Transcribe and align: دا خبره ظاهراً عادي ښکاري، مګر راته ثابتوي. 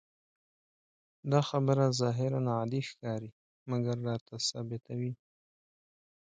دا 1.31 1.39
خبره 1.49 1.85
ظاهراً 2.01 2.39
عادي 2.57 2.81
ښکاري، 2.89 3.31
مګر 3.69 3.95
راته 4.07 4.35
ثابتوي. 4.49 5.11